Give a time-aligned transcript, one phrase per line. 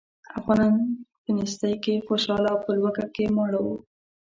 [0.39, 0.75] افغانان
[1.23, 3.75] په نېستۍ کې خوشاله او په لوږه کې ماړه وو.